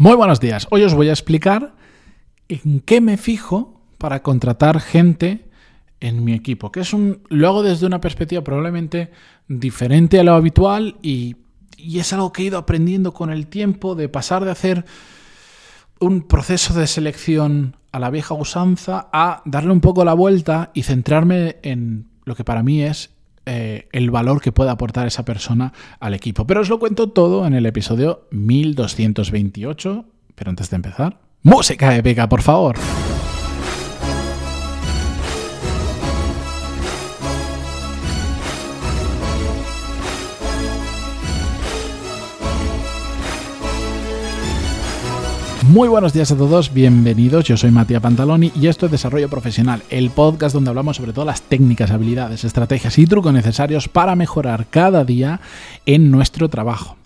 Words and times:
Muy 0.00 0.14
buenos 0.14 0.38
días. 0.38 0.68
Hoy 0.70 0.84
os 0.84 0.94
voy 0.94 1.08
a 1.08 1.12
explicar 1.12 1.74
en 2.48 2.78
qué 2.78 3.00
me 3.00 3.16
fijo 3.16 3.80
para 3.98 4.22
contratar 4.22 4.78
gente 4.78 5.50
en 5.98 6.22
mi 6.22 6.34
equipo, 6.34 6.70
que 6.70 6.78
es 6.78 6.92
un 6.92 7.22
lo 7.30 7.48
hago 7.48 7.64
desde 7.64 7.84
una 7.84 8.00
perspectiva 8.00 8.44
probablemente 8.44 9.10
diferente 9.48 10.20
a 10.20 10.22
lo 10.22 10.34
habitual 10.34 10.98
y, 11.02 11.34
y 11.76 11.98
es 11.98 12.12
algo 12.12 12.32
que 12.32 12.42
he 12.42 12.46
ido 12.46 12.58
aprendiendo 12.58 13.12
con 13.12 13.30
el 13.30 13.48
tiempo 13.48 13.96
de 13.96 14.08
pasar 14.08 14.44
de 14.44 14.52
hacer 14.52 14.84
un 15.98 16.22
proceso 16.28 16.74
de 16.74 16.86
selección 16.86 17.74
a 17.90 17.98
la 17.98 18.10
vieja 18.10 18.34
usanza 18.34 19.08
a 19.12 19.42
darle 19.46 19.72
un 19.72 19.80
poco 19.80 20.04
la 20.04 20.14
vuelta 20.14 20.70
y 20.74 20.84
centrarme 20.84 21.56
en 21.62 22.06
lo 22.24 22.36
que 22.36 22.44
para 22.44 22.62
mí 22.62 22.84
es 22.84 23.17
eh, 23.48 23.88
el 23.92 24.10
valor 24.10 24.42
que 24.42 24.52
puede 24.52 24.70
aportar 24.70 25.06
esa 25.06 25.24
persona 25.24 25.72
al 26.00 26.12
equipo. 26.12 26.46
Pero 26.46 26.60
os 26.60 26.68
lo 26.68 26.78
cuento 26.78 27.08
todo 27.10 27.46
en 27.46 27.54
el 27.54 27.64
episodio 27.64 28.28
1228. 28.30 30.04
Pero 30.34 30.50
antes 30.50 30.68
de 30.68 30.76
empezar, 30.76 31.18
música 31.42 31.96
épica, 31.96 32.28
por 32.28 32.42
favor. 32.42 32.76
Muy 45.78 45.88
buenos 45.88 46.12
días 46.12 46.32
a 46.32 46.36
todos, 46.36 46.74
bienvenidos. 46.74 47.44
Yo 47.44 47.56
soy 47.56 47.70
Matías 47.70 48.02
Pantaloni 48.02 48.50
y 48.60 48.66
esto 48.66 48.86
es 48.86 48.90
Desarrollo 48.90 49.28
Profesional, 49.28 49.80
el 49.90 50.10
podcast 50.10 50.52
donde 50.52 50.70
hablamos 50.70 50.96
sobre 50.96 51.12
todas 51.12 51.28
las 51.28 51.42
técnicas, 51.42 51.92
habilidades, 51.92 52.42
estrategias 52.42 52.98
y 52.98 53.06
trucos 53.06 53.32
necesarios 53.32 53.86
para 53.86 54.16
mejorar 54.16 54.66
cada 54.70 55.04
día 55.04 55.40
en 55.86 56.10
nuestro 56.10 56.48
trabajo. 56.48 56.96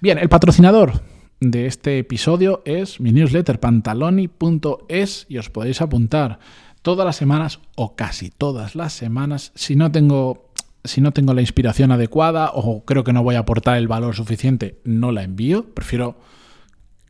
Bien, 0.00 0.16
el 0.16 0.30
patrocinador 0.30 1.02
de 1.40 1.66
este 1.66 1.98
episodio 1.98 2.62
es 2.64 3.00
mi 3.00 3.12
newsletter 3.12 3.60
pantaloni.es 3.60 5.26
y 5.28 5.36
os 5.36 5.50
podéis 5.50 5.82
apuntar 5.82 6.38
todas 6.80 7.04
las 7.04 7.16
semanas 7.16 7.60
o 7.74 7.96
casi 7.96 8.30
todas 8.30 8.74
las 8.76 8.94
semanas 8.94 9.52
si 9.54 9.76
no 9.76 9.92
tengo 9.92 10.52
si 10.84 11.02
no 11.02 11.12
tengo 11.12 11.34
la 11.34 11.42
inspiración 11.42 11.92
adecuada 11.92 12.50
o 12.54 12.82
creo 12.86 13.04
que 13.04 13.12
no 13.12 13.22
voy 13.22 13.34
a 13.34 13.40
aportar 13.40 13.76
el 13.76 13.88
valor 13.88 14.14
suficiente, 14.14 14.80
no 14.84 15.12
la 15.12 15.22
envío. 15.22 15.66
Prefiero 15.74 16.16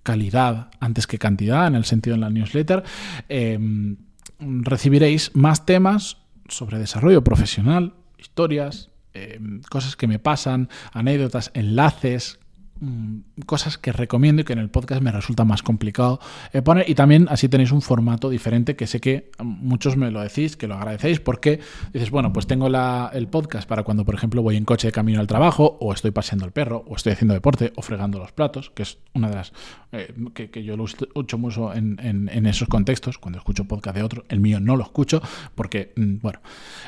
calidad 0.07 0.71
antes 0.79 1.09
que 1.09 1.19
cantidad, 1.19 1.67
en 1.67 1.75
el 1.75 1.85
sentido 1.85 2.15
en 2.15 2.21
la 2.21 2.31
newsletter, 2.31 2.85
em, 3.29 3.97
recibiréis 4.39 5.33
más 5.35 5.67
temas 5.67 6.19
sobre 6.49 6.79
desarrollo 6.79 7.25
profesional, 7.25 7.95
historias, 8.17 8.91
em, 9.15 9.61
cosas 9.69 9.97
que 9.97 10.07
me 10.07 10.21
pasan, 10.21 10.69
anécdotas, 10.93 11.51
enlaces, 11.55 12.39
Mm, 12.79 13.21
cosas 13.47 13.79
que 13.79 13.91
recomiendo 13.91 14.43
y 14.43 14.45
que 14.45 14.53
en 14.53 14.59
el 14.59 14.69
podcast 14.69 15.01
me 15.01 15.11
resulta 15.11 15.45
más 15.45 15.63
complicado 15.63 16.21
eh, 16.53 16.61
poner. 16.61 16.89
Y 16.89 16.95
también 16.95 17.27
así 17.31 17.49
tenéis 17.49 17.73
un 17.73 17.81
formato 17.81 18.29
diferente 18.29 18.77
que 18.77 18.87
sé 18.87 19.01
que 19.01 19.31
muchos 19.43 19.97
me 19.97 20.11
lo 20.11 20.21
decís, 20.21 20.57
que 20.57 20.67
lo 20.67 20.75
agradecéis, 20.75 21.21
porque 21.21 21.61
dices, 21.95 22.11
bueno, 22.11 22.35
pues 22.35 22.47
tengo 22.47 22.67
el 22.67 23.29
podcast 23.29 23.67
para 23.67 23.83
cuando, 23.83 24.05
por 24.05 24.15
ejemplo, 24.15 24.43
voy 24.43 24.57
en 24.57 24.67
coche 24.67 24.89
de 24.89 24.93
camino 24.93 25.21
al 25.21 25.27
trabajo, 25.27 25.79
o 25.81 25.95
estoy 25.95 26.11
paseando 26.11 26.45
el 26.45 26.53
perro, 26.53 26.85
o 26.87 26.97
estoy 26.97 27.13
haciendo 27.13 27.33
deporte, 27.33 27.73
o 27.77 27.83
fregando 27.83 28.19
los 28.19 28.33
platos, 28.33 28.71
que 28.71 28.83
es 28.83 28.99
una 29.15 29.31
de 29.31 29.35
las 29.37 29.53
eh, 29.93 30.15
que, 30.35 30.63
yo 30.63 30.77
lo 30.77 30.85
escucho 30.85 31.39
mucho 31.39 31.73
en, 31.73 31.99
en, 32.01 32.47
esos 32.47 32.69
contextos, 32.69 33.17
cuando 33.17 33.39
escucho 33.39 33.65
podcast 33.65 33.97
de 33.97 34.03
otro, 34.03 34.25
el 34.29 34.41
mío 34.41 34.61
no 34.61 34.77
lo 34.77 34.83
escucho, 34.83 35.23
porque, 35.55 35.93
mm, 35.97 36.17
bueno, 36.21 36.41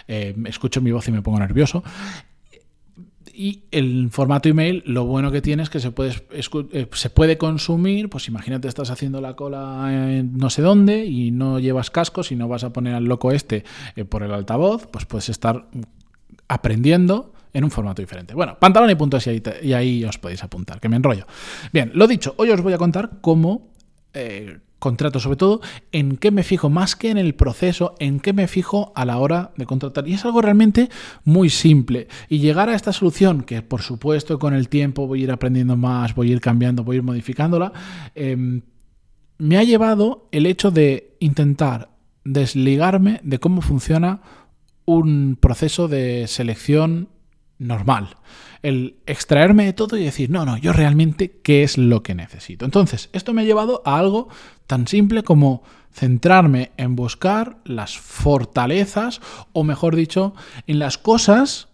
eh, 0.06 0.36
escucho 0.46 0.82
mi 0.82 0.92
voz 0.92 1.08
y 1.08 1.12
me 1.12 1.22
pongo 1.22 1.38
nervioso. 1.38 1.82
Y 3.40 3.62
el 3.70 4.08
formato 4.10 4.48
email, 4.48 4.82
lo 4.84 5.04
bueno 5.04 5.30
que 5.30 5.40
tiene 5.40 5.62
es 5.62 5.70
que 5.70 5.78
se 5.78 5.92
puede, 5.92 6.12
eh, 6.32 6.88
se 6.90 7.08
puede 7.08 7.38
consumir, 7.38 8.10
pues 8.10 8.26
imagínate 8.26 8.66
estás 8.66 8.90
haciendo 8.90 9.20
la 9.20 9.36
cola 9.36 9.86
en 10.10 10.36
no 10.36 10.50
sé 10.50 10.60
dónde 10.60 11.04
y 11.04 11.30
no 11.30 11.60
llevas 11.60 11.92
cascos 11.92 12.32
y 12.32 12.34
no 12.34 12.48
vas 12.48 12.64
a 12.64 12.72
poner 12.72 12.96
al 12.96 13.04
loco 13.04 13.30
este 13.30 13.62
eh, 13.94 14.04
por 14.04 14.24
el 14.24 14.32
altavoz, 14.32 14.88
pues 14.88 15.04
puedes 15.04 15.28
estar 15.28 15.68
aprendiendo 16.48 17.32
en 17.52 17.62
un 17.62 17.70
formato 17.70 18.02
diferente. 18.02 18.34
Bueno, 18.34 18.58
pantalón 18.58 18.90
y 18.90 18.96
puntos 18.96 19.24
y 19.28 19.30
ahí, 19.30 19.42
y 19.62 19.72
ahí 19.72 20.04
os 20.04 20.18
podéis 20.18 20.42
apuntar, 20.42 20.80
que 20.80 20.88
me 20.88 20.96
enrollo. 20.96 21.24
Bien, 21.72 21.92
lo 21.94 22.08
dicho, 22.08 22.34
hoy 22.38 22.50
os 22.50 22.60
voy 22.60 22.72
a 22.72 22.78
contar 22.78 23.20
cómo 23.20 23.68
eh, 24.14 24.58
contrato, 24.78 25.20
sobre 25.20 25.36
todo 25.36 25.60
en 25.92 26.16
qué 26.16 26.30
me 26.30 26.42
fijo, 26.42 26.70
más 26.70 26.96
que 26.96 27.10
en 27.10 27.18
el 27.18 27.34
proceso, 27.34 27.94
en 27.98 28.20
qué 28.20 28.32
me 28.32 28.46
fijo 28.46 28.92
a 28.94 29.04
la 29.04 29.18
hora 29.18 29.52
de 29.56 29.66
contratar. 29.66 30.06
Y 30.06 30.14
es 30.14 30.24
algo 30.24 30.40
realmente 30.40 30.88
muy 31.24 31.50
simple. 31.50 32.08
Y 32.28 32.38
llegar 32.38 32.68
a 32.68 32.74
esta 32.74 32.92
solución, 32.92 33.42
que 33.42 33.62
por 33.62 33.82
supuesto 33.82 34.38
con 34.38 34.54
el 34.54 34.68
tiempo 34.68 35.06
voy 35.06 35.20
a 35.20 35.24
ir 35.24 35.30
aprendiendo 35.32 35.76
más, 35.76 36.14
voy 36.14 36.30
a 36.30 36.32
ir 36.32 36.40
cambiando, 36.40 36.84
voy 36.84 36.96
a 36.96 36.98
ir 36.98 37.02
modificándola, 37.02 37.72
em, 38.14 38.62
me 39.38 39.56
ha 39.56 39.64
llevado 39.64 40.28
el 40.32 40.46
hecho 40.46 40.70
de 40.70 41.16
intentar 41.20 41.90
desligarme 42.24 43.20
de 43.22 43.38
cómo 43.38 43.62
funciona 43.62 44.20
un 44.84 45.36
proceso 45.40 45.88
de 45.88 46.26
selección 46.28 47.08
normal. 47.58 48.16
El 48.62 48.96
extraerme 49.06 49.66
de 49.66 49.72
todo 49.72 49.96
y 49.96 50.04
decir, 50.04 50.30
no, 50.30 50.44
no, 50.44 50.56
yo 50.56 50.72
realmente 50.72 51.40
qué 51.42 51.62
es 51.62 51.78
lo 51.78 52.02
que 52.02 52.14
necesito. 52.14 52.64
Entonces, 52.64 53.10
esto 53.12 53.32
me 53.32 53.42
ha 53.42 53.44
llevado 53.44 53.82
a 53.84 53.98
algo 53.98 54.28
tan 54.66 54.86
simple 54.86 55.22
como 55.22 55.62
centrarme 55.92 56.72
en 56.76 56.96
buscar 56.96 57.58
las 57.64 57.98
fortalezas, 57.98 59.20
o 59.52 59.64
mejor 59.64 59.96
dicho, 59.96 60.34
en 60.66 60.78
las 60.78 60.98
cosas 60.98 61.68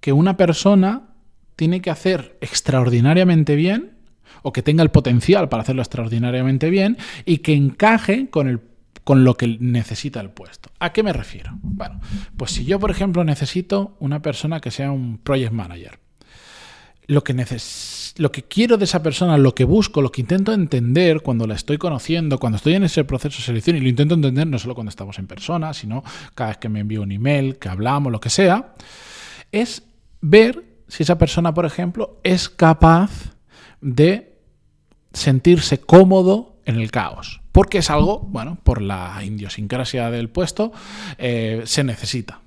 que 0.00 0.12
una 0.12 0.36
persona 0.36 1.08
tiene 1.56 1.80
que 1.80 1.90
hacer 1.90 2.38
extraordinariamente 2.40 3.56
bien, 3.56 3.96
o 4.42 4.52
que 4.52 4.62
tenga 4.62 4.82
el 4.82 4.90
potencial 4.90 5.48
para 5.48 5.62
hacerlo 5.62 5.82
extraordinariamente 5.82 6.70
bien, 6.70 6.96
y 7.24 7.38
que 7.38 7.54
encaje 7.54 8.30
con 8.30 8.48
el 8.48 8.60
con 9.08 9.24
lo 9.24 9.38
que 9.38 9.56
necesita 9.58 10.20
el 10.20 10.28
puesto. 10.28 10.68
¿A 10.80 10.92
qué 10.92 11.02
me 11.02 11.14
refiero? 11.14 11.52
Bueno, 11.62 11.98
pues 12.36 12.50
si 12.50 12.66
yo, 12.66 12.78
por 12.78 12.90
ejemplo, 12.90 13.24
necesito 13.24 13.96
una 14.00 14.20
persona 14.20 14.60
que 14.60 14.70
sea 14.70 14.92
un 14.92 15.16
project 15.16 15.50
manager, 15.50 15.98
lo 17.06 17.24
que, 17.24 17.34
lo 18.18 18.30
que 18.30 18.42
quiero 18.42 18.76
de 18.76 18.84
esa 18.84 19.02
persona, 19.02 19.38
lo 19.38 19.54
que 19.54 19.64
busco, 19.64 20.02
lo 20.02 20.12
que 20.12 20.20
intento 20.20 20.52
entender 20.52 21.22
cuando 21.22 21.46
la 21.46 21.54
estoy 21.54 21.78
conociendo, 21.78 22.38
cuando 22.38 22.56
estoy 22.56 22.74
en 22.74 22.84
ese 22.84 23.02
proceso 23.04 23.38
de 23.38 23.44
selección, 23.44 23.78
y 23.78 23.80
lo 23.80 23.88
intento 23.88 24.14
entender 24.14 24.46
no 24.46 24.58
solo 24.58 24.74
cuando 24.74 24.90
estamos 24.90 25.18
en 25.18 25.26
persona, 25.26 25.72
sino 25.72 26.04
cada 26.34 26.50
vez 26.50 26.58
que 26.58 26.68
me 26.68 26.80
envío 26.80 27.00
un 27.00 27.10
email, 27.10 27.56
que 27.56 27.70
hablamos, 27.70 28.12
lo 28.12 28.20
que 28.20 28.28
sea, 28.28 28.74
es 29.52 29.84
ver 30.20 30.82
si 30.86 31.04
esa 31.04 31.16
persona, 31.16 31.54
por 31.54 31.64
ejemplo, 31.64 32.20
es 32.24 32.50
capaz 32.50 33.38
de 33.80 34.36
sentirse 35.14 35.80
cómodo 35.80 36.57
en 36.68 36.76
el 36.76 36.92
caos 36.92 37.40
porque 37.58 37.78
es 37.78 37.90
algo, 37.90 38.20
bueno, 38.20 38.56
por 38.62 38.80
la 38.80 39.20
idiosincrasia 39.24 40.12
del 40.12 40.28
puesto, 40.28 40.70
eh, 41.18 41.62
se 41.64 41.82
necesita. 41.82 42.40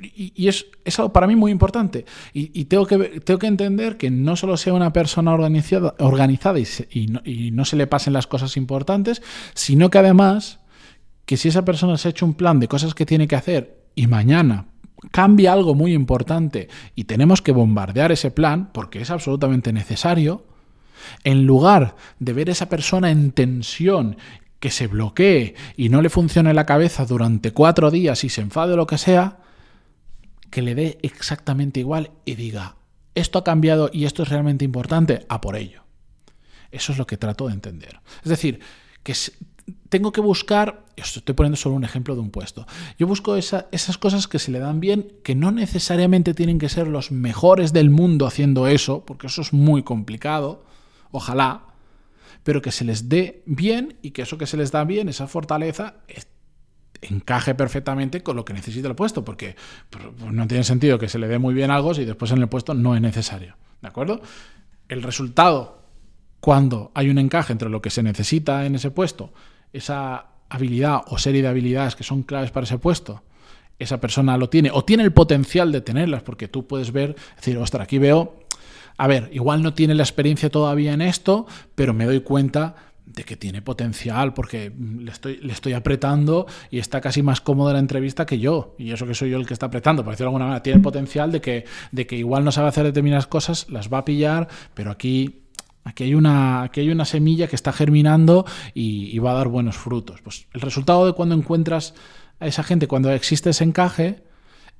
y, 0.00 0.48
es, 0.48 0.66
algo 0.98 1.12
para 1.12 1.28
mí 1.28 1.36
muy 1.36 1.52
importante. 1.52 2.04
Y, 2.32 2.64
tengo, 2.64 2.84
que, 2.84 3.20
tengo 3.20 3.38
que 3.38 3.46
entender 3.46 3.96
que 3.96 4.10
no 4.10 4.34
solo 4.34 4.56
sea 4.56 4.74
una 4.74 4.92
persona 4.92 5.32
organizada, 5.32 5.94
organizada 6.00 6.58
y, 6.58 7.06
no, 7.06 7.20
y 7.24 7.52
no 7.52 7.64
se 7.64 7.76
le 7.76 7.86
pasen 7.86 8.12
las 8.12 8.26
cosas 8.26 8.56
importantes, 8.56 9.22
sino 9.54 9.88
que 9.88 9.98
además, 9.98 10.58
que 11.26 11.36
si 11.36 11.46
esa 11.46 11.64
persona 11.64 11.98
se 11.98 12.08
ha 12.08 12.10
hecho 12.10 12.26
un 12.26 12.34
plan 12.34 12.58
de 12.58 12.66
cosas 12.66 12.92
que 12.92 13.06
tiene 13.06 13.28
que 13.28 13.36
hacer 13.36 13.84
y 13.94 14.08
mañana 14.08 14.66
cambia 15.12 15.52
algo 15.52 15.76
muy 15.76 15.92
importante 15.92 16.66
y 16.96 17.04
tenemos 17.04 17.40
que 17.40 17.52
bombardear 17.52 18.10
ese 18.10 18.32
plan 18.32 18.72
porque 18.72 19.00
es 19.00 19.12
absolutamente 19.12 19.72
necesario, 19.72 20.55
en 21.24 21.46
lugar 21.46 21.96
de 22.18 22.32
ver 22.32 22.48
a 22.48 22.52
esa 22.52 22.68
persona 22.68 23.10
en 23.10 23.32
tensión, 23.32 24.16
que 24.60 24.70
se 24.70 24.86
bloquee 24.86 25.54
y 25.76 25.90
no 25.90 26.02
le 26.02 26.10
funcione 26.10 26.54
la 26.54 26.66
cabeza 26.66 27.04
durante 27.04 27.52
cuatro 27.52 27.90
días 27.90 28.24
y 28.24 28.28
se 28.28 28.40
enfade 28.40 28.72
o 28.72 28.76
lo 28.76 28.86
que 28.86 28.98
sea, 28.98 29.38
que 30.50 30.62
le 30.62 30.74
dé 30.74 30.98
exactamente 31.02 31.80
igual 31.80 32.10
y 32.24 32.34
diga, 32.34 32.76
esto 33.14 33.38
ha 33.38 33.44
cambiado 33.44 33.90
y 33.92 34.04
esto 34.04 34.22
es 34.22 34.28
realmente 34.28 34.64
importante, 34.64 35.26
a 35.28 35.40
por 35.40 35.56
ello. 35.56 35.82
Eso 36.70 36.92
es 36.92 36.98
lo 36.98 37.06
que 37.06 37.16
trato 37.16 37.46
de 37.46 37.54
entender. 37.54 38.00
Es 38.22 38.28
decir, 38.28 38.60
que 39.02 39.14
tengo 39.88 40.12
que 40.12 40.20
buscar, 40.20 40.84
estoy 40.96 41.34
poniendo 41.34 41.56
solo 41.56 41.74
un 41.74 41.84
ejemplo 41.84 42.14
de 42.14 42.20
un 42.20 42.30
puesto, 42.30 42.66
yo 42.98 43.06
busco 43.06 43.36
esas 43.36 43.98
cosas 43.98 44.28
que 44.28 44.38
se 44.38 44.50
le 44.50 44.58
dan 44.58 44.80
bien, 44.80 45.12
que 45.22 45.34
no 45.34 45.52
necesariamente 45.52 46.34
tienen 46.34 46.58
que 46.58 46.68
ser 46.68 46.88
los 46.88 47.12
mejores 47.12 47.72
del 47.72 47.90
mundo 47.90 48.26
haciendo 48.26 48.66
eso, 48.68 49.04
porque 49.04 49.26
eso 49.26 49.42
es 49.42 49.52
muy 49.52 49.82
complicado, 49.82 50.64
ojalá, 51.10 51.64
pero 52.42 52.62
que 52.62 52.70
se 52.70 52.84
les 52.84 53.08
dé 53.08 53.42
bien 53.46 53.98
y 54.02 54.12
que 54.12 54.22
eso 54.22 54.38
que 54.38 54.46
se 54.46 54.56
les 54.56 54.70
da 54.70 54.84
bien, 54.84 55.08
esa 55.08 55.26
fortaleza, 55.26 55.96
encaje 57.02 57.54
perfectamente 57.54 58.22
con 58.22 58.36
lo 58.36 58.44
que 58.44 58.52
necesita 58.52 58.88
el 58.88 58.94
puesto, 58.94 59.24
porque 59.24 59.56
pues, 59.90 60.04
no 60.32 60.46
tiene 60.46 60.64
sentido 60.64 60.98
que 60.98 61.08
se 61.08 61.18
le 61.18 61.28
dé 61.28 61.38
muy 61.38 61.54
bien 61.54 61.70
algo 61.70 61.94
si 61.94 62.04
después 62.04 62.30
en 62.32 62.38
el 62.38 62.48
puesto 62.48 62.74
no 62.74 62.94
es 62.94 63.00
necesario. 63.00 63.56
¿De 63.82 63.88
acuerdo? 63.88 64.20
El 64.88 65.02
resultado, 65.02 65.82
cuando 66.40 66.92
hay 66.94 67.10
un 67.10 67.18
encaje 67.18 67.52
entre 67.52 67.68
lo 67.68 67.82
que 67.82 67.90
se 67.90 68.02
necesita 68.02 68.66
en 68.66 68.74
ese 68.74 68.90
puesto, 68.90 69.32
esa 69.72 70.26
habilidad 70.48 71.02
o 71.08 71.18
serie 71.18 71.42
de 71.42 71.48
habilidades 71.48 71.96
que 71.96 72.04
son 72.04 72.22
claves 72.22 72.50
para 72.50 72.64
ese 72.64 72.78
puesto, 72.78 73.22
esa 73.78 74.00
persona 74.00 74.38
lo 74.38 74.48
tiene 74.48 74.70
o 74.72 74.84
tiene 74.84 75.02
el 75.02 75.12
potencial 75.12 75.70
de 75.70 75.82
tenerlas, 75.82 76.22
porque 76.22 76.48
tú 76.48 76.66
puedes 76.66 76.92
ver, 76.92 77.16
decir, 77.36 77.58
ostras, 77.58 77.84
aquí 77.84 77.98
veo 77.98 78.45
a 78.96 79.06
ver, 79.06 79.30
igual 79.32 79.62
no 79.62 79.74
tiene 79.74 79.94
la 79.94 80.02
experiencia 80.02 80.50
todavía 80.50 80.92
en 80.92 81.02
esto, 81.02 81.46
pero 81.74 81.92
me 81.92 82.06
doy 82.06 82.20
cuenta 82.20 82.76
de 83.06 83.24
que 83.24 83.36
tiene 83.36 83.62
potencial 83.62 84.34
porque 84.34 84.72
le 84.98 85.10
estoy, 85.10 85.38
le 85.38 85.52
estoy 85.52 85.72
apretando 85.72 86.46
y 86.70 86.78
está 86.78 87.00
casi 87.00 87.22
más 87.22 87.40
cómodo 87.40 87.72
la 87.72 87.78
entrevista 87.78 88.26
que 88.26 88.38
yo. 88.38 88.74
Y 88.78 88.92
eso 88.92 89.06
que 89.06 89.14
soy 89.14 89.30
yo 89.30 89.38
el 89.38 89.46
que 89.46 89.54
está 89.54 89.66
apretando, 89.66 90.02
por 90.02 90.12
decirlo 90.12 90.26
de 90.26 90.34
alguna 90.34 90.44
manera, 90.46 90.62
tiene 90.62 90.80
potencial 90.80 91.32
de 91.32 91.40
que, 91.40 91.64
de 91.92 92.06
que 92.06 92.16
igual 92.16 92.44
no 92.44 92.52
sabe 92.52 92.68
hacer 92.68 92.84
determinadas 92.84 93.26
cosas, 93.26 93.70
las 93.70 93.92
va 93.92 93.98
a 93.98 94.04
pillar, 94.04 94.48
pero 94.74 94.90
aquí 94.90 95.42
Aquí 95.86 96.02
hay, 96.02 96.14
una, 96.16 96.64
aquí 96.64 96.80
hay 96.80 96.90
una 96.90 97.04
semilla 97.04 97.46
que 97.46 97.54
está 97.54 97.72
germinando 97.72 98.44
y, 98.74 99.16
va 99.20 99.30
a 99.30 99.34
dar 99.34 99.46
buenos 99.46 99.76
frutos. 99.76 100.20
Pues 100.20 100.48
el 100.52 100.60
resultado 100.60 101.06
de 101.06 101.12
cuando 101.12 101.36
encuentras 101.36 101.94
a 102.40 102.48
esa 102.48 102.64
gente, 102.64 102.88
cuando 102.88 103.12
existe 103.12 103.50
ese 103.50 103.62
encaje, 103.62 104.24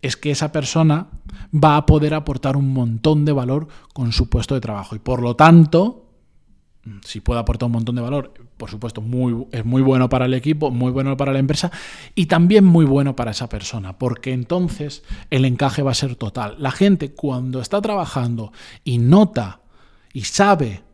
es 0.02 0.16
que 0.16 0.30
esa 0.30 0.52
persona 0.52 1.08
va 1.52 1.76
a 1.76 1.86
poder 1.86 2.14
aportar 2.14 2.56
un 2.56 2.72
montón 2.72 3.24
de 3.24 3.32
valor 3.32 3.68
con 3.92 4.12
su 4.12 4.28
puesto 4.28 4.54
de 4.54 4.60
trabajo. 4.60 4.94
Y 4.94 4.98
por 4.98 5.22
lo 5.22 5.36
tanto, 5.36 6.06
si 7.04 7.20
puede 7.20 7.40
aportar 7.40 7.66
un 7.66 7.72
montón 7.72 7.96
de 7.96 8.02
valor, 8.02 8.32
por 8.56 8.70
supuesto, 8.70 9.00
muy, 9.00 9.46
es 9.52 9.64
muy 9.64 9.82
bueno 9.82 10.08
para 10.08 10.26
el 10.26 10.34
equipo, 10.34 10.70
muy 10.70 10.92
bueno 10.92 11.16
para 11.16 11.32
la 11.32 11.38
empresa 11.38 11.70
y 12.14 12.26
también 12.26 12.64
muy 12.64 12.84
bueno 12.84 13.16
para 13.16 13.32
esa 13.32 13.48
persona, 13.48 13.98
porque 13.98 14.32
entonces 14.32 15.02
el 15.30 15.44
encaje 15.44 15.82
va 15.82 15.90
a 15.90 15.94
ser 15.94 16.16
total. 16.16 16.56
La 16.58 16.70
gente 16.70 17.12
cuando 17.12 17.60
está 17.60 17.80
trabajando 17.80 18.52
y 18.84 18.98
nota 18.98 19.60
y 20.12 20.22
sabe 20.22 20.84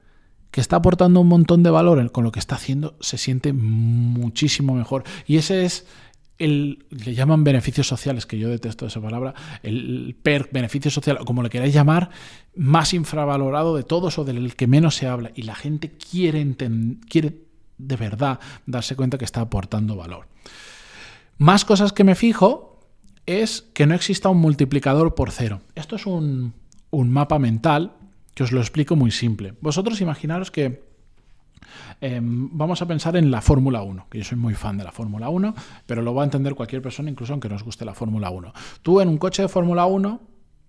que 0.51 0.61
está 0.61 0.77
aportando 0.77 1.21
un 1.21 1.29
montón 1.29 1.63
de 1.63 1.71
valor 1.71 2.11
con 2.13 2.25
lo 2.25 2.33
que 2.33 2.39
está 2.39 2.57
haciendo, 2.57 2.97
se 3.01 3.17
siente 3.17 3.53
muchísimo 3.53 4.75
mejor. 4.75 5.05
Y 5.27 5.37
ese 5.37 5.65
es 5.65 5.87
el, 6.45 6.85
le 6.91 7.15
llaman 7.15 7.45
beneficios 7.45 7.87
sociales, 7.87 8.27
que 8.27 8.39
yo 8.39 8.49
detesto 8.49 8.87
esa 8.87 9.01
palabra, 9.01 9.35
el 9.63 10.17
PERC, 10.23 10.53
beneficio 10.53 10.91
social, 10.91 11.19
o 11.21 11.25
como 11.25 11.43
le 11.43 11.51
queráis 11.51 11.75
llamar, 11.75 12.11
más 12.57 12.95
infravalorado 12.95 13.77
de 13.77 13.83
todos 13.83 14.19
o 14.19 14.25
del 14.25 14.57
que 14.57 14.67
menos 14.67 14.97
se 14.97 15.07
habla. 15.07 15.31
Y 15.35 15.43
la 15.43 15.55
gente 15.55 15.91
quiere, 15.91 16.47
quiere 17.09 17.43
de 17.79 17.97
verdad 17.97 18.41
darse 18.67 18.97
cuenta 18.97 19.19
que 19.19 19.25
está 19.25 19.41
aportando 19.41 19.97
valor. 19.97 20.27
Más 21.39 21.65
cosas 21.65 21.93
que 21.93 22.05
me 22.05 22.15
fijo 22.15 22.81
es 23.27 23.63
que 23.73 23.87
no 23.87 23.95
exista 23.95 24.29
un 24.29 24.39
multiplicador 24.39 25.15
por 25.15 25.31
cero. 25.31 25.61
Esto 25.75 25.97
es 25.97 26.07
un, 26.07 26.55
un 26.91 27.11
mapa 27.11 27.39
mental 27.39 27.95
que 28.35 28.43
os 28.43 28.53
lo 28.53 28.61
explico 28.61 28.97
muy 28.97 29.11
simple. 29.11 29.55
Vosotros 29.61 30.01
imaginaros 30.01 30.51
que 30.51 30.92
em, 32.01 32.49
vamos 32.53 32.83
a 32.83 32.87
pensar 32.87 33.17
en 33.17 33.31
la 33.31 33.41
Fórmula 33.41 33.83
1, 33.83 34.07
que 34.11 34.19
yo 34.19 34.25
soy 34.25 34.39
muy 34.39 34.55
fan 34.55 34.79
de 34.79 34.85
la 34.85 34.93
Fórmula 34.93 35.29
1, 35.29 35.55
pero 35.87 36.03
lo 36.03 36.15
va 36.15 36.23
a 36.23 36.25
entender 36.25 36.55
cualquier 36.55 36.83
persona, 36.83 37.11
incluso 37.11 37.33
aunque 37.33 37.49
no 37.49 37.57
os 37.57 37.63
guste 37.63 37.85
la 37.85 37.95
Fórmula 37.95 38.31
1. 38.31 38.53
Tú 38.83 39.01
en 39.01 39.09
un 39.09 39.19
coche 39.19 39.43
de 39.43 39.49
Fórmula 39.49 39.87
1, 39.87 40.21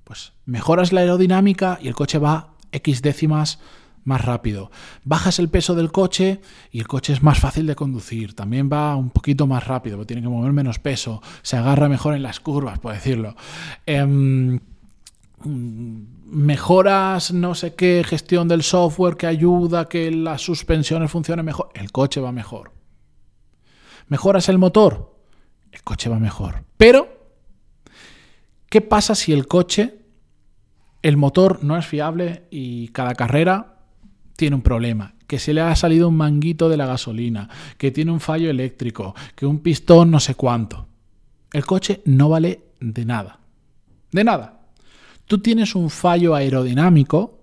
pues 0.04 0.34
mejoras 0.46 0.92
la 0.92 1.02
aerodinámica 1.02 1.80
y 1.82 1.88
el 1.88 1.96
coche 1.96 2.18
va 2.18 2.54
X 2.72 3.02
décimas 3.02 3.60
más 4.04 4.24
rápido. 4.24 4.72
Bajas 5.04 5.40
el 5.40 5.50
peso 5.50 5.76
del 5.76 5.92
coche 5.92 6.42
y 6.72 6.80
el 6.80 6.88
coche 6.88 7.14
es 7.14 7.24
más 7.24 7.40
fácil 7.40 7.68
de 7.68 7.76
conducir. 7.76 8.34
También 8.36 8.70
va 8.72 8.96
un 8.96 9.10
poquito 9.10 9.48
más 9.48 9.66
rápido, 9.66 9.98
porque 9.98 10.08
tiene 10.08 10.22
que 10.22 10.30
mover 10.30 10.52
menos 10.52 10.80
peso. 10.80 11.22
Se 11.42 11.58
agarra 11.58 11.90
mejor 11.90 12.16
en 12.16 12.24
las 12.24 12.40
curvas, 12.40 12.80
por 12.80 12.94
decirlo. 12.94 13.36
Em, 13.86 14.60
mejoras 16.34 17.32
no 17.32 17.56
sé 17.56 17.76
qué 17.76 18.04
gestión 18.06 18.48
del 18.48 18.64
software 18.64 19.16
que 19.16 19.28
ayuda 19.28 19.88
que 19.88 20.12
las 20.12 20.42
suspensiones 20.42 21.12
funcionen 21.12 21.46
mejor, 21.46 21.70
el 21.76 21.92
coche 21.92 22.20
va 22.20 22.32
mejor. 22.32 22.72
Mejoras 24.08 24.50
el 24.50 24.58
motor, 24.58 25.16
el 25.72 25.84
coche 25.84 26.10
va 26.10 26.20
mejor. 26.20 26.66
Pero, 26.78 27.08
¿qué 28.70 28.82
pasa 28.82 29.16
si 29.16 29.32
el 29.32 29.48
coche, 29.48 30.00
el 31.02 31.18
motor 31.18 31.64
no 31.64 31.78
es 31.78 31.86
fiable 31.86 32.48
y 32.52 32.90
cada 32.90 33.14
carrera 33.16 33.78
tiene 34.36 34.56
un 34.56 34.62
problema? 34.62 35.14
Que 35.28 35.40
se 35.40 35.54
le 35.54 35.62
ha 35.62 35.76
salido 35.76 36.10
un 36.10 36.18
manguito 36.18 36.68
de 36.68 36.78
la 36.78 36.86
gasolina, 36.86 37.50
que 37.78 37.92
tiene 37.92 38.12
un 38.12 38.20
fallo 38.20 38.50
eléctrico, 38.50 39.16
que 39.36 39.46
un 39.46 39.60
pistón 39.60 40.12
no 40.12 40.20
sé 40.20 40.36
cuánto. 40.36 40.88
El 41.52 41.66
coche 41.66 42.02
no 42.06 42.30
vale 42.30 42.72
de 42.80 43.06
nada. 43.06 43.40
De 44.12 44.24
nada 44.24 44.63
tú 45.28 45.40
tienes 45.40 45.76
un 45.76 45.90
fallo 45.90 46.36
aerodinámico, 46.36 47.40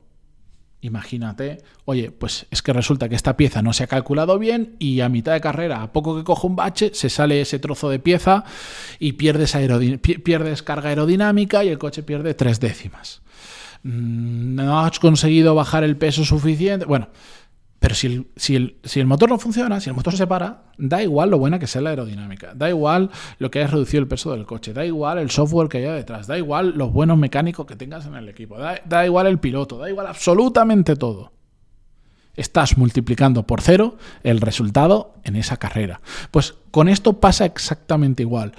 imagínate, 0.81 1.63
oye, 1.85 2.11
pues 2.11 2.47
es 2.51 2.63
que 2.63 2.73
resulta 2.73 3.09
que 3.09 3.15
esta 3.15 3.37
pieza 3.37 3.63
no 3.63 3.73
se 3.73 3.85
ha 3.85 3.87
calculado 3.87 4.39
bien 4.39 4.77
y 4.79 5.01
a 5.01 5.09
mitad 5.09 5.33
de 5.33 5.41
carrera, 5.41 5.83
a 5.83 5.93
poco 5.93 6.17
que 6.17 6.25
cojo 6.25 6.47
un 6.47 6.57
bache, 6.57 6.93
se 6.95 7.11
sale 7.11 7.41
ese 7.41 7.59
trozo 7.59 7.91
de 7.91 7.99
pieza 7.99 8.45
y 8.99 9.13
pierdes, 9.13 9.57
pierdes 10.01 10.63
carga 10.63 10.89
aerodinámica 10.89 11.65
y 11.65 11.69
el 11.69 11.79
coche 11.79 12.03
pierde 12.03 12.35
tres 12.35 12.61
décimas. 12.61 13.23
Mm, 13.83 14.55
no 14.55 14.81
has 14.81 14.99
conseguido 14.99 15.55
bajar 15.55 15.85
el 15.85 15.97
peso 15.97 16.25
suficiente. 16.25 16.87
Bueno, 16.87 17.09
pero 17.81 17.95
si 17.95 18.07
el, 18.07 18.27
si, 18.37 18.57
el, 18.57 18.77
si 18.85 19.01
el, 19.01 19.07
motor 19.07 19.31
no 19.31 19.39
funciona, 19.39 19.81
si 19.81 19.89
el 19.89 19.97
motor 19.97 20.15
se 20.15 20.27
para, 20.27 20.65
da 20.77 21.03
igual 21.03 21.31
lo 21.31 21.39
buena 21.39 21.59
que 21.59 21.67
sea 21.67 21.81
la 21.81 21.91
aerodinámica, 21.91 22.53
da 22.55 22.69
igual 22.69 23.11
lo 23.39 23.51
que 23.51 23.59
hayas 23.59 23.71
reducido 23.71 24.03
el 24.03 24.07
peso 24.07 24.33
del 24.33 24.45
coche, 24.45 24.75
da 24.75 24.85
igual 24.85 25.17
el 25.17 25.31
software 25.31 25.71
que 25.71 25.79
haya 25.79 25.95
detrás, 25.95 26.27
da 26.27 26.37
igual 26.37 26.75
los 26.77 26.93
buenos 26.93 27.17
mecánicos 27.17 27.67
que 27.67 27.77
tengas 27.77 28.05
en 28.05 28.17
el 28.17 28.29
equipo, 28.29 28.59
da, 28.59 28.83
da 28.85 29.07
igual 29.07 29.27
el 29.27 29.39
piloto, 29.39 29.79
da 29.79 29.89
igual 29.89 30.07
absolutamente 30.07 30.95
todo. 30.95 31.33
Estás 32.37 32.77
multiplicando 32.77 33.47
por 33.47 33.63
cero 33.63 33.97
el 34.23 34.43
resultado 34.43 35.15
en 35.25 35.37
esa 35.37 35.57
carrera. 35.57 36.03
Pues 36.31 36.55
con 36.71 36.89
esto 36.89 37.19
pasa 37.19 37.47
exactamente 37.47 38.23
igual. 38.23 38.53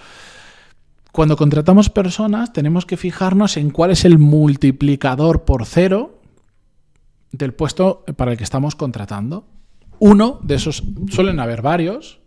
Cuando 1.11 1.37
contratamos 1.37 1.91
personas 1.91 2.53
tenemos 2.53 2.87
que 2.87 2.97
fijarnos 2.97 3.55
en 3.57 3.69
cuál 3.69 3.91
es 3.91 4.03
el 4.03 4.17
multiplicador 4.17 5.43
por 5.43 5.65
cero 5.67 6.20
del 7.31 7.53
puesto 7.53 8.03
para 8.15 8.31
el 8.31 8.37
que 8.37 8.43
estamos 8.43 8.75
contratando. 8.75 9.45
Uno 9.99 10.39
de 10.43 10.55
esos, 10.55 10.83
suelen 11.09 11.39
haber 11.39 11.61
varios, 11.61 12.19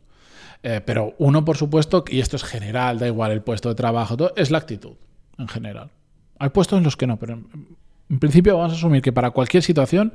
eh, 0.62 0.80
pero 0.84 1.14
uno, 1.18 1.44
por 1.44 1.56
supuesto, 1.56 2.04
y 2.08 2.20
esto 2.20 2.36
es 2.36 2.44
general, 2.44 2.98
da 2.98 3.06
igual 3.06 3.32
el 3.32 3.42
puesto 3.42 3.68
de 3.68 3.74
trabajo, 3.74 4.16
todo, 4.16 4.32
es 4.36 4.50
la 4.50 4.58
actitud, 4.58 4.94
en 5.38 5.48
general. 5.48 5.90
Hay 6.38 6.50
puestos 6.50 6.78
en 6.78 6.84
los 6.84 6.96
que 6.96 7.06
no, 7.06 7.18
pero 7.18 7.34
en, 7.34 8.18
principio 8.18 8.56
vamos 8.56 8.72
a 8.72 8.76
asumir 8.76 9.02
que 9.02 9.12
para 9.12 9.30
cualquier 9.30 9.62
situación 9.62 10.12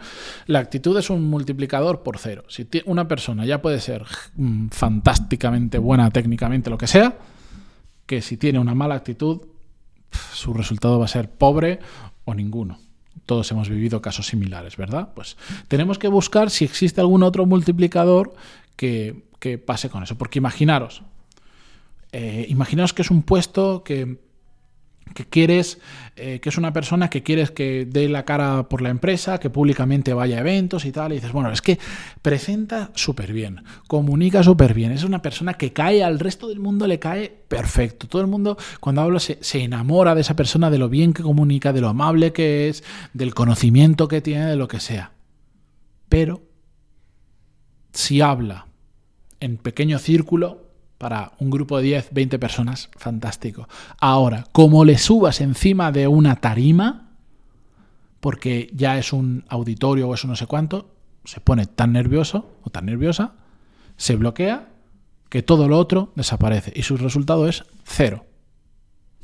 la 0.47 0.59
actitud 0.59 0.97
es 0.97 1.09
un 1.09 1.29
multiplicador 1.29 2.01
por 2.01 2.17
cero. 2.17 2.45
Si 2.47 2.67
una 2.85 3.07
persona 3.07 3.45
ya 3.45 3.61
puede 3.61 3.79
ser 3.79 4.05
mm, 4.35 4.69
fantásticamente 4.69 5.77
buena 5.77 6.09
técnicamente, 6.11 6.69
lo 6.69 6.77
que 6.77 6.87
sea, 6.87 7.17
que 8.05 8.21
si 8.21 8.37
tiene 8.37 8.59
una 8.59 8.73
mala 8.73 8.95
actitud, 8.95 9.41
su 10.33 10.53
resultado 10.53 10.97
va 10.97 11.05
a 11.05 11.09
ser 11.09 11.29
pobre 11.29 11.79
o 12.25 12.33
ninguno 12.33 12.79
todos 13.29 13.51
hemos 13.51 13.69
vivido 13.69 14.01
casos 14.01 14.25
similares, 14.25 14.75
¿verdad? 14.75 15.09
Pues 15.13 15.37
tenemos 15.67 15.99
que 15.99 16.07
buscar 16.07 16.49
si 16.49 16.65
existe 16.65 16.99
algún 16.99 17.21
otro 17.21 17.45
multiplicador 17.45 18.33
que, 18.75 19.21
pase 19.67 19.87
con 19.91 20.01
eso. 20.01 20.17
Porque 20.17 20.39
imaginaros, 20.39 21.03
eh, 22.11 22.47
imaginaos 22.49 22.91
que 22.91 23.03
es 23.03 23.11
un 23.11 23.21
puesto 23.21 23.83
que 23.83 24.17
que 25.13 25.25
quieres, 25.25 25.79
eh, 26.15 26.39
que 26.39 26.49
es 26.49 26.57
una 26.57 26.73
persona 26.73 27.09
que 27.09 27.23
quieres 27.23 27.51
que 27.51 27.87
dé 27.89 28.09
la 28.09 28.25
cara 28.25 28.69
por 28.69 28.81
la 28.81 28.89
empresa, 28.89 29.39
que 29.39 29.49
públicamente 29.49 30.13
vaya 30.13 30.37
a 30.37 30.39
eventos 30.41 30.85
y 30.85 30.91
tal, 30.91 31.11
y 31.11 31.15
dices, 31.15 31.31
bueno, 31.31 31.51
es 31.51 31.61
que 31.61 31.79
presenta 32.21 32.91
súper 32.95 33.33
bien, 33.33 33.63
comunica 33.87 34.43
súper 34.43 34.73
bien, 34.73 34.91
es 34.91 35.03
una 35.03 35.21
persona 35.21 35.53
que 35.53 35.73
cae 35.73 36.03
al 36.03 36.19
resto 36.19 36.47
del 36.47 36.59
mundo, 36.59 36.87
le 36.87 36.99
cae 36.99 37.29
perfecto. 37.47 38.07
Todo 38.07 38.21
el 38.21 38.27
mundo 38.27 38.57
cuando 38.79 39.01
habla 39.01 39.19
se, 39.19 39.37
se 39.41 39.63
enamora 39.63 40.15
de 40.15 40.21
esa 40.21 40.35
persona, 40.35 40.69
de 40.69 40.77
lo 40.77 40.89
bien 40.89 41.13
que 41.13 41.23
comunica, 41.23 41.73
de 41.73 41.81
lo 41.81 41.89
amable 41.89 42.33
que 42.33 42.69
es, 42.69 42.83
del 43.13 43.33
conocimiento 43.33 44.07
que 44.07 44.21
tiene, 44.21 44.45
de 44.45 44.55
lo 44.55 44.67
que 44.67 44.79
sea. 44.79 45.11
Pero, 46.09 46.41
si 47.93 48.21
habla 48.21 48.67
en 49.39 49.57
pequeño 49.57 49.99
círculo, 49.99 50.68
para 50.99 51.31
un 51.39 51.49
grupo 51.49 51.77
de 51.77 51.85
10, 51.85 52.09
20 52.11 52.37
personas, 52.37 52.89
fantástico. 52.95 53.67
Ahora, 53.99 54.45
como 54.51 54.85
le 54.85 54.97
subas 54.99 55.41
encima 55.41 55.91
de 55.91 56.07
una 56.07 56.35
tarima, 56.35 57.09
porque 58.19 58.69
ya 58.73 58.97
es 58.97 59.13
un 59.13 59.45
auditorio 59.47 60.09
o 60.09 60.13
eso 60.13 60.27
no 60.27 60.35
sé 60.35 60.45
cuánto, 60.45 60.93
se 61.23 61.39
pone 61.39 61.65
tan 61.65 61.93
nervioso 61.93 62.51
o 62.63 62.69
tan 62.69 62.85
nerviosa, 62.85 63.33
se 63.95 64.15
bloquea, 64.17 64.69
que 65.29 65.41
todo 65.41 65.67
lo 65.67 65.77
otro 65.77 66.11
desaparece 66.15 66.73
y 66.75 66.83
su 66.83 66.97
resultado 66.97 67.47
es 67.47 67.63
cero. 67.83 68.25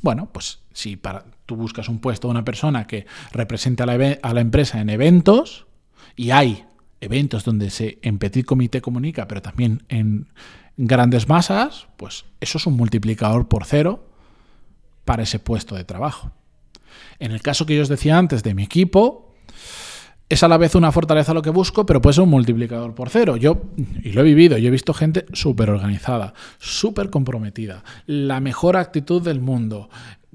Bueno, 0.00 0.30
pues 0.32 0.60
si 0.72 0.96
para, 0.96 1.24
tú 1.44 1.56
buscas 1.56 1.88
un 1.88 1.98
puesto 1.98 2.28
de 2.28 2.32
una 2.32 2.44
persona 2.44 2.86
que 2.86 3.06
represente 3.32 3.82
a 3.82 3.86
la, 3.86 4.18
a 4.22 4.32
la 4.32 4.40
empresa 4.40 4.80
en 4.80 4.88
eventos, 4.88 5.66
y 6.14 6.30
hay 6.30 6.64
eventos 7.00 7.44
donde 7.44 7.68
se 7.68 7.98
en 8.00 8.18
petit 8.18 8.46
comité 8.46 8.80
comunica, 8.80 9.28
pero 9.28 9.42
también 9.42 9.82
en, 9.88 10.28
grandes 10.76 11.28
masas, 11.28 11.86
pues 11.96 12.24
eso 12.40 12.58
es 12.58 12.66
un 12.66 12.76
multiplicador 12.76 13.48
por 13.48 13.64
cero 13.64 14.08
para 15.04 15.22
ese 15.22 15.38
puesto 15.38 15.74
de 15.74 15.84
trabajo. 15.84 16.32
En 17.18 17.32
el 17.32 17.42
caso 17.42 17.66
que 17.66 17.76
yo 17.76 17.82
os 17.82 17.88
decía 17.88 18.18
antes 18.18 18.42
de 18.42 18.54
mi 18.54 18.62
equipo, 18.62 19.34
es 20.28 20.42
a 20.42 20.48
la 20.48 20.58
vez 20.58 20.74
una 20.74 20.90
fortaleza 20.90 21.34
lo 21.34 21.42
que 21.42 21.50
busco, 21.50 21.86
pero 21.86 22.02
puede 22.02 22.14
ser 22.14 22.24
un 22.24 22.30
multiplicador 22.30 22.94
por 22.94 23.10
cero. 23.10 23.36
Yo, 23.36 23.62
y 24.02 24.10
lo 24.12 24.22
he 24.22 24.24
vivido, 24.24 24.58
yo 24.58 24.68
he 24.68 24.72
visto 24.72 24.92
gente 24.92 25.24
súper 25.32 25.70
organizada, 25.70 26.34
súper 26.58 27.10
comprometida, 27.10 27.84
la 28.06 28.40
mejor 28.40 28.76
actitud 28.76 29.22
del 29.22 29.40
mundo, 29.40 29.88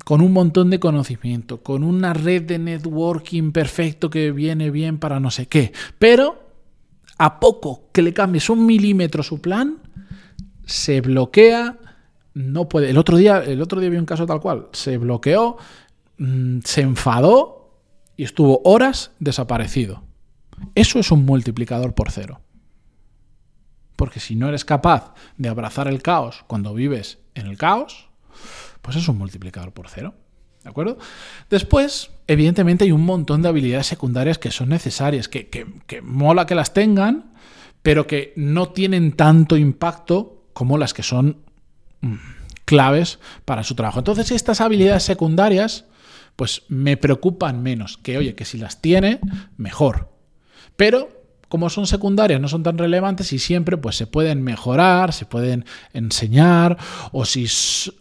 con 0.06 0.22
un 0.22 0.32
montón 0.32 0.70
de 0.70 0.80
conocimiento, 0.80 1.62
con 1.62 1.84
una 1.84 2.14
red 2.14 2.44
de 2.44 2.58
networking 2.58 3.52
perfecto 3.52 4.10
que 4.10 4.32
viene 4.32 4.72
bien 4.72 4.98
para 4.98 5.20
no 5.20 5.30
sé 5.30 5.48
qué. 5.48 5.74
Pero 6.00 6.52
a 7.18 7.40
poco 7.40 7.90
que 7.92 8.02
le 8.02 8.14
cambies 8.14 8.50
un 8.50 8.66
milímetro 8.66 9.24
su 9.24 9.42
plan, 9.42 9.81
se 10.72 11.02
bloquea, 11.02 11.78
no 12.34 12.70
puede. 12.70 12.90
El 12.90 12.98
otro 12.98 13.18
día, 13.18 13.40
el 13.40 13.62
otro 13.62 13.80
día 13.80 13.90
vi 13.90 13.98
un 13.98 14.06
caso 14.06 14.26
tal 14.26 14.40
cual, 14.40 14.68
se 14.72 14.98
bloqueó, 14.98 15.58
mm, 16.18 16.60
se 16.64 16.82
enfadó 16.82 17.80
y 18.16 18.24
estuvo 18.24 18.62
horas 18.64 19.12
desaparecido. 19.20 20.04
Eso 20.76 21.00
es 21.00 21.12
un 21.12 21.26
multiplicador 21.26 21.94
por 21.94 22.12
cero. 22.12 22.42
Porque 23.96 24.20
si 24.20 24.36
no 24.36 24.48
eres 24.48 24.66
capaz 24.66 25.14
de 25.38 25.50
abrazar 25.50 25.88
el 25.88 26.02
caos 26.02 26.44
cuando 26.48 26.74
vives 26.74 27.20
en 27.36 27.48
el 27.48 27.58
caos, 27.58 28.10
pues 28.82 28.98
es 28.98 29.08
un 29.08 29.18
multiplicador 29.18 29.74
por 29.74 29.90
cero. 29.90 30.16
¿De 30.64 30.70
acuerdo? 30.70 30.98
Después, 31.50 32.12
evidentemente, 32.28 32.84
hay 32.84 32.92
un 32.92 33.06
montón 33.06 33.42
de 33.42 33.50
habilidades 33.50 33.88
secundarias 33.88 34.38
que 34.38 34.52
son 34.52 34.70
necesarias, 34.70 35.28
que, 35.28 35.50
que, 35.50 36.02
mola 36.02 36.46
que 36.46 36.56
las 36.56 36.74
tengan, 36.74 37.34
pero 37.82 38.06
que 38.06 38.34
no 38.36 38.70
tienen 38.70 39.14
tanto 39.14 39.58
impacto 39.58 40.41
como 40.54 40.78
las 40.78 40.94
que 40.94 41.04
son 41.04 41.38
mm, 42.02 42.16
claves 42.66 43.20
para 43.46 43.64
su 43.64 43.76
trabajo. 43.76 44.00
Entonces, 44.00 44.32
estas 44.32 44.62
habilidades 44.62 45.04
secundarias, 45.04 45.86
pues 46.36 46.64
me 46.70 46.98
preocupan 46.98 47.62
menos. 47.62 47.98
Que, 47.98 48.18
oye, 48.18 48.36
que 48.36 48.46
si 48.46 48.58
las 48.58 48.82
tiene, 48.82 49.20
mejor. 49.58 50.10
Pero 50.76 51.22
como 51.52 51.70
son 51.70 51.86
secundarias, 51.86 52.40
no 52.40 52.48
son 52.48 52.64
tan 52.64 52.78
relevantes 52.78 53.34
y 53.34 53.38
siempre 53.38 53.76
pues, 53.76 53.98
se 53.98 54.08
pueden 54.08 54.42
mejorar, 54.42 55.12
se 55.12 55.26
pueden 55.26 55.66
enseñar, 55.92 56.78
o 57.12 57.26
si, 57.26 57.46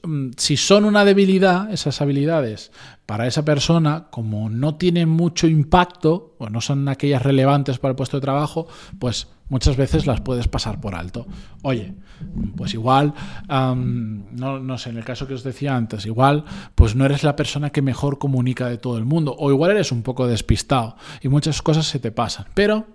mm, 0.05 0.31
si 0.37 0.57
son 0.57 0.85
una 0.85 1.05
debilidad, 1.05 1.71
esas 1.73 2.01
habilidades, 2.01 2.71
para 3.07 3.27
esa 3.27 3.45
persona, 3.45 4.07
como 4.11 4.49
no 4.49 4.77
tienen 4.77 5.09
mucho 5.09 5.49
impacto, 5.49 6.37
o 6.39 6.49
no 6.49 6.61
son 6.61 6.89
aquellas 6.89 7.23
relevantes 7.23 7.81
para 7.81 7.91
el 7.91 7.97
puesto 7.97 8.19
de 8.19 8.21
trabajo, 8.21 8.69
pues 9.01 9.27
muchas 9.51 9.77
veces 9.77 10.07
las 10.07 10.23
puedes 10.23 10.49
pasar 10.49 10.81
por 10.81 10.95
alto. 10.95 11.27
Oye, 11.63 11.95
pues 12.57 12.73
igual, 12.73 13.13
no, 13.49 14.59
no, 14.59 14.79
sé, 14.79 14.91
en 14.91 14.97
el 14.97 15.05
caso 15.05 15.27
que 15.27 15.35
os 15.35 15.43
decía 15.43 15.77
antes, 15.77 16.07
igual, 16.07 16.45
pues 16.75 16.97
no 16.97 17.05
eres 17.05 17.23
la 17.23 17.37
persona 17.37 17.71
que 17.71 17.83
mejor 17.83 18.19
comunica 18.19 18.69
de 18.69 18.79
todo 18.79 18.97
el 18.97 19.05
mundo, 19.05 19.37
o 19.39 19.51
igual 19.51 19.73
eres 19.73 19.93
un 19.93 20.03
poco 20.03 20.27
despistado 20.27 20.97
y 21.21 21.29
muchas 21.29 21.61
cosas 21.61 21.87
se 21.87 21.99
te 21.99 22.13
pasan, 22.13 22.47
pero 22.55 22.87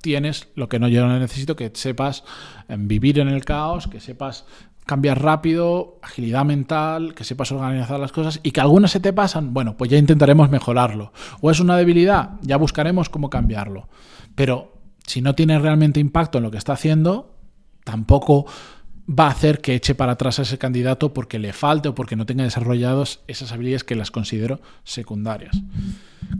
tienes 0.00 0.48
lo 0.54 0.68
que 0.68 0.78
no 0.78 0.88
yo 0.88 1.06
no 1.06 1.18
necesito, 1.18 1.56
que 1.56 1.70
sepas 1.74 2.24
vivir 2.68 3.18
en 3.18 3.28
el 3.28 3.44
caos, 3.44 3.88
que 3.88 4.00
sepas 4.00 4.44
cambiar 4.86 5.22
rápido, 5.22 5.98
agilidad 6.02 6.44
mental, 6.44 7.14
que 7.14 7.24
sepas 7.24 7.52
organizar 7.52 8.00
las 8.00 8.12
cosas 8.12 8.40
y 8.42 8.50
que 8.50 8.60
algunas 8.60 8.90
se 8.90 9.00
te 9.00 9.12
pasan, 9.12 9.54
bueno, 9.54 9.76
pues 9.76 9.90
ya 9.90 9.98
intentaremos 9.98 10.50
mejorarlo. 10.50 11.12
O 11.40 11.50
es 11.50 11.60
una 11.60 11.76
debilidad, 11.76 12.30
ya 12.42 12.56
buscaremos 12.56 13.08
cómo 13.08 13.30
cambiarlo. 13.30 13.88
Pero 14.34 14.79
si 15.10 15.22
no 15.22 15.34
tiene 15.34 15.58
realmente 15.58 15.98
impacto 15.98 16.38
en 16.38 16.44
lo 16.44 16.52
que 16.52 16.58
está 16.58 16.74
haciendo, 16.74 17.34
tampoco 17.82 18.46
va 19.08 19.26
a 19.26 19.30
hacer 19.30 19.60
que 19.60 19.74
eche 19.74 19.96
para 19.96 20.12
atrás 20.12 20.38
a 20.38 20.42
ese 20.42 20.56
candidato 20.56 21.12
porque 21.12 21.40
le 21.40 21.52
falte 21.52 21.88
o 21.88 21.96
porque 21.96 22.14
no 22.14 22.26
tenga 22.26 22.44
desarrollados 22.44 23.18
esas 23.26 23.50
habilidades 23.50 23.82
que 23.82 23.96
las 23.96 24.12
considero 24.12 24.60
secundarias. 24.84 25.60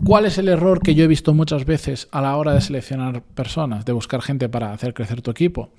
¿Cuál 0.04 0.26
es 0.26 0.38
el 0.38 0.46
error 0.46 0.82
que 0.84 0.94
yo 0.94 1.02
he 1.02 1.08
visto 1.08 1.34
muchas 1.34 1.64
veces 1.64 2.06
a 2.12 2.20
la 2.20 2.36
hora 2.36 2.54
de 2.54 2.60
seleccionar 2.60 3.22
personas, 3.22 3.84
de 3.84 3.90
buscar 3.90 4.22
gente 4.22 4.48
para 4.48 4.72
hacer 4.72 4.94
crecer 4.94 5.20
tu 5.20 5.32
equipo? 5.32 5.72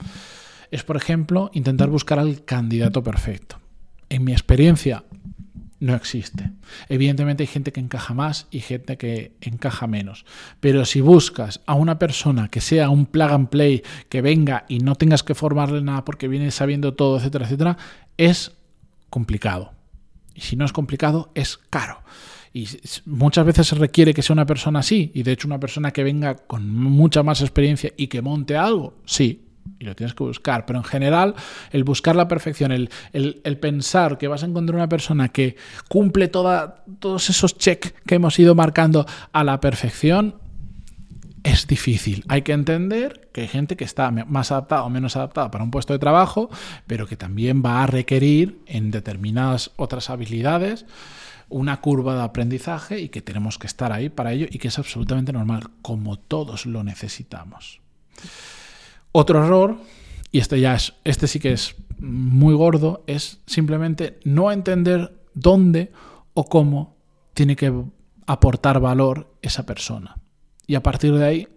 Es, 0.70 0.84
por 0.84 0.98
ejemplo, 0.98 1.50
intentar 1.54 1.90
buscar 1.90 2.20
al 2.20 2.44
candidato 2.44 3.02
perfecto. 3.04 3.56
En 4.10 4.26
mi 4.26 4.34
experiencia, 4.34 5.06
no 5.82 5.96
existe. 5.96 6.52
Evidentemente 6.90 7.44
hay 7.44 7.48
gente 7.48 7.74
que 7.74 7.80
encaja 7.80 8.14
más 8.14 8.48
y 8.52 8.60
gente 8.60 8.98
que 8.98 9.34
encaja 9.42 9.88
menos. 9.88 10.26
Pero 10.60 10.86
si 10.86 11.02
buscas 11.02 11.60
a 11.66 11.74
una 11.74 11.98
persona 11.98 12.48
que 12.50 12.62
sea 12.62 12.90
un 12.90 13.08
plug 13.08 13.32
and 13.32 13.50
play, 13.50 13.84
que 14.08 14.22
venga 14.22 14.64
y 14.70 14.80
no 14.80 14.96
tengas 14.96 15.24
que 15.24 15.36
formarle 15.36 15.82
nada 15.82 16.06
porque 16.06 16.28
viene 16.28 16.52
sabiendo 16.52 16.94
todo, 16.94 17.18
etcétera, 17.18 17.46
etcétera, 17.46 17.78
es 18.18 18.52
complicado. 19.10 19.74
Y 20.36 20.42
si 20.42 20.56
no 20.56 20.66
es 20.66 20.72
complicado, 20.72 21.32
es 21.34 21.58
caro. 21.58 22.04
Y 22.54 22.68
muchas 23.06 23.46
veces 23.46 23.68
se 23.68 23.76
requiere 23.76 24.14
que 24.14 24.22
sea 24.22 24.34
una 24.34 24.46
persona 24.46 24.80
así, 24.80 25.12
y 25.16 25.24
de 25.24 25.32
hecho 25.32 25.48
una 25.48 25.60
persona 25.60 25.92
que 25.92 26.04
venga 26.04 26.36
con 26.36 26.70
mucha 26.70 27.24
más 27.24 27.42
experiencia 27.42 27.92
y 27.98 28.08
que 28.08 28.22
monte 28.22 28.56
algo, 28.56 28.98
sí, 29.06 29.48
y 29.80 29.86
lo 29.86 29.96
tienes 29.96 30.14
que 30.14 30.24
buscar. 30.24 30.66
Pero 30.66 30.80
en 30.80 30.86
general, 30.86 31.36
el 31.72 31.84
buscar 31.84 32.16
la 32.16 32.28
perfección, 32.28 32.72
el, 32.72 32.90
pensar 33.60 34.18
que 34.18 34.28
vas 34.28 34.44
a 34.44 34.46
encontrar 34.46 34.76
una 34.76 34.90
persona 34.90 35.30
que 35.30 35.56
cumple 35.88 36.28
todos 36.28 37.30
esos 37.30 37.58
checks 37.58 37.94
que 38.06 38.16
hemos 38.16 38.38
ido 38.40 38.56
marcando 38.56 39.06
a 39.32 39.44
la 39.44 39.60
perfección, 39.60 40.36
es 41.44 41.68
difícil. 41.68 42.24
Hay 42.28 42.44
que 42.44 42.54
entender 42.54 43.30
que 43.34 43.42
hay 43.42 43.48
gente 43.48 43.76
que 43.76 43.84
está 43.84 44.12
más 44.12 44.52
adaptada 44.52 44.84
o 44.84 44.90
menos 44.90 45.16
adaptada 45.16 45.50
para 45.50 45.64
un 45.64 45.72
puesto 45.72 45.94
de 45.94 46.00
trabajo, 46.00 46.50
pero 46.86 47.08
que 47.08 47.18
también 47.18 47.64
va 47.66 47.84
a 47.84 47.88
requerir 47.88 48.62
en 48.68 48.92
determinadas 48.92 49.72
otras 49.76 50.10
habilidades 50.10 50.86
una 51.50 51.82
curva 51.82 52.16
de 52.16 52.22
aprendizaje 52.22 53.00
y 53.00 53.10
que 53.10 53.22
tenemos 53.22 53.58
que 53.58 53.68
estar 53.68 53.92
ahí 53.92 54.10
para 54.10 54.32
ello 54.32 54.48
y 54.50 54.58
que 54.58 54.70
es 54.70 54.80
absolutamente 54.80 55.34
normal, 55.34 55.70
como 55.82 56.18
todos 56.18 56.66
lo 56.66 56.84
necesitamos. 56.84 57.82
Otro 59.12 59.44
error, 59.44 59.78
y 60.32 60.40
este 60.40 60.60
ya 60.60 60.76
es, 60.76 60.94
este 61.04 61.28
sí 61.28 61.40
que 61.40 61.54
es 61.54 61.76
muy 62.00 62.54
gordo, 62.54 63.04
es 63.08 63.42
simplemente 63.46 64.20
no 64.24 64.52
entender 64.52 65.22
dónde 65.34 65.92
o 66.34 66.46
cómo 66.46 66.96
tiene 67.34 67.56
que 67.56 67.74
aportar 68.26 68.80
valor 68.80 69.34
esa 69.42 69.66
persona. 69.66 70.18
Y 70.68 70.76
a 70.76 70.84
partir 70.84 71.14
de 71.14 71.26
ahí 71.26 71.48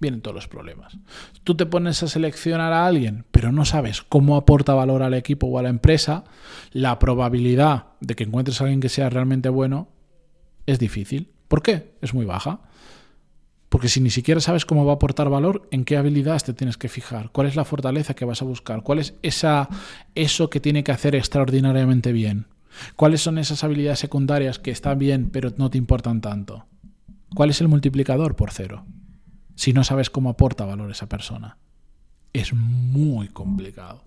vienen 0.00 0.20
todos 0.20 0.34
los 0.34 0.48
problemas. 0.48 0.98
Tú 1.44 1.54
te 1.54 1.66
pones 1.66 2.02
a 2.02 2.08
seleccionar 2.08 2.72
a 2.72 2.86
alguien, 2.86 3.24
pero 3.30 3.52
no 3.52 3.64
sabes 3.64 4.02
cómo 4.02 4.36
aporta 4.36 4.74
valor 4.74 5.02
al 5.02 5.14
equipo 5.14 5.46
o 5.46 5.58
a 5.58 5.62
la 5.62 5.68
empresa, 5.68 6.24
la 6.72 6.98
probabilidad 6.98 7.86
de 8.00 8.14
que 8.14 8.24
encuentres 8.24 8.60
a 8.60 8.64
alguien 8.64 8.80
que 8.80 8.88
sea 8.88 9.10
realmente 9.10 9.48
bueno 9.48 9.88
es 10.66 10.78
difícil. 10.78 11.30
¿Por 11.48 11.62
qué? 11.62 11.94
Es 12.00 12.14
muy 12.14 12.24
baja. 12.24 12.60
Porque 13.74 13.88
si 13.88 14.00
ni 14.00 14.10
siquiera 14.10 14.40
sabes 14.40 14.64
cómo 14.64 14.84
va 14.84 14.92
a 14.92 14.94
aportar 14.94 15.28
valor, 15.28 15.66
¿en 15.72 15.84
qué 15.84 15.96
habilidades 15.96 16.44
te 16.44 16.54
tienes 16.54 16.76
que 16.76 16.88
fijar? 16.88 17.30
¿Cuál 17.32 17.48
es 17.48 17.56
la 17.56 17.64
fortaleza 17.64 18.14
que 18.14 18.24
vas 18.24 18.40
a 18.40 18.44
buscar? 18.44 18.84
¿Cuál 18.84 19.00
es 19.00 19.14
esa, 19.22 19.68
eso 20.14 20.48
que 20.48 20.60
tiene 20.60 20.84
que 20.84 20.92
hacer 20.92 21.16
extraordinariamente 21.16 22.12
bien? 22.12 22.46
¿Cuáles 22.94 23.20
son 23.20 23.36
esas 23.36 23.64
habilidades 23.64 23.98
secundarias 23.98 24.60
que 24.60 24.70
están 24.70 25.00
bien 25.00 25.28
pero 25.28 25.50
no 25.56 25.70
te 25.70 25.78
importan 25.78 26.20
tanto? 26.20 26.66
¿Cuál 27.34 27.50
es 27.50 27.60
el 27.60 27.66
multiplicador 27.66 28.36
por 28.36 28.52
cero? 28.52 28.84
si 29.56 29.72
no 29.72 29.82
sabes 29.82 30.08
cómo 30.08 30.30
aporta 30.30 30.64
valor 30.64 30.92
esa 30.92 31.08
persona. 31.08 31.58
Es 32.32 32.52
muy 32.52 33.26
complicado. 33.26 34.04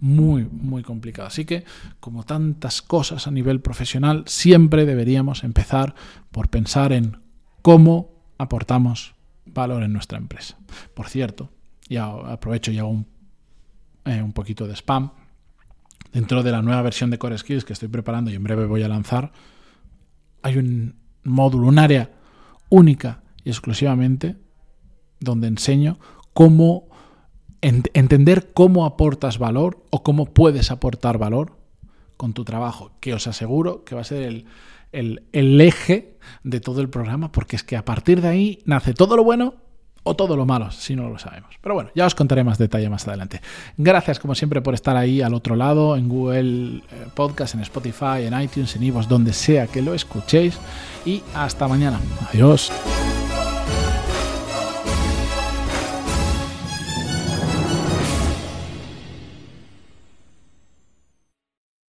Muy, 0.00 0.44
muy 0.44 0.84
complicado. 0.84 1.26
Así 1.26 1.44
que, 1.44 1.64
como 1.98 2.22
tantas 2.22 2.80
cosas 2.80 3.26
a 3.26 3.32
nivel 3.32 3.60
profesional, 3.60 4.22
siempre 4.28 4.86
deberíamos 4.86 5.42
empezar 5.42 5.96
por 6.30 6.48
pensar 6.48 6.92
en 6.92 7.18
cómo 7.60 8.09
aportamos 8.40 9.14
valor 9.44 9.82
en 9.82 9.92
nuestra 9.92 10.16
empresa. 10.16 10.56
Por 10.94 11.08
cierto, 11.08 11.50
ya 11.88 12.06
aprovecho 12.06 12.72
y 12.72 12.78
hago 12.78 12.88
un, 12.88 13.06
eh, 14.06 14.22
un 14.22 14.32
poquito 14.32 14.66
de 14.66 14.74
spam. 14.74 15.10
Dentro 16.12 16.42
de 16.42 16.50
la 16.50 16.62
nueva 16.62 16.80
versión 16.80 17.10
de 17.10 17.18
Core 17.18 17.36
Skills 17.36 17.64
que 17.64 17.74
estoy 17.74 17.88
preparando 17.88 18.30
y 18.30 18.34
en 18.34 18.42
breve 18.42 18.64
voy 18.64 18.82
a 18.82 18.88
lanzar, 18.88 19.32
hay 20.42 20.56
un 20.56 20.96
módulo, 21.22 21.66
un 21.66 21.78
área 21.78 22.12
única 22.70 23.22
y 23.44 23.50
exclusivamente 23.50 24.36
donde 25.20 25.46
enseño 25.46 25.98
cómo 26.32 26.88
entender 27.60 28.54
cómo 28.54 28.86
aportas 28.86 29.38
valor 29.38 29.84
o 29.90 30.02
cómo 30.02 30.24
puedes 30.32 30.70
aportar 30.70 31.18
valor 31.18 31.58
con 32.16 32.32
tu 32.32 32.44
trabajo, 32.44 32.92
que 33.00 33.12
os 33.12 33.26
aseguro 33.26 33.84
que 33.84 33.94
va 33.94 34.00
a 34.00 34.04
ser 34.04 34.22
el, 34.22 34.46
el, 34.92 35.60
eje 35.60 36.18
de 36.42 36.60
todo 36.60 36.80
el 36.80 36.88
programa, 36.88 37.32
porque 37.32 37.56
es 37.56 37.62
que 37.62 37.76
a 37.76 37.84
partir 37.84 38.20
de 38.20 38.28
ahí 38.28 38.62
nace 38.64 38.94
todo 38.94 39.16
lo 39.16 39.24
bueno 39.24 39.54
o 40.02 40.16
todo 40.16 40.34
lo 40.36 40.46
malo, 40.46 40.70
si 40.70 40.96
no 40.96 41.08
lo 41.10 41.18
sabemos. 41.18 41.56
Pero 41.60 41.74
bueno, 41.74 41.90
ya 41.94 42.06
os 42.06 42.14
contaré 42.14 42.42
más 42.42 42.56
detalle 42.56 42.88
más 42.88 43.06
adelante. 43.06 43.42
Gracias 43.76 44.18
como 44.18 44.34
siempre 44.34 44.62
por 44.62 44.74
estar 44.74 44.96
ahí 44.96 45.20
al 45.20 45.34
otro 45.34 45.56
lado, 45.56 45.96
en 45.96 46.08
Google 46.08 46.78
eh, 46.78 46.82
Podcast, 47.14 47.54
en 47.54 47.60
Spotify, 47.60 48.24
en 48.24 48.40
iTunes, 48.40 48.74
en 48.76 48.82
Ivos, 48.82 49.08
donde 49.08 49.32
sea 49.32 49.66
que 49.66 49.82
lo 49.82 49.94
escuchéis. 49.94 50.58
Y 51.04 51.22
hasta 51.34 51.68
mañana. 51.68 52.00
Adiós. 52.32 52.72